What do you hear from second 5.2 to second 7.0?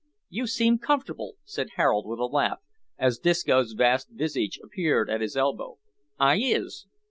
his elbow. "I is."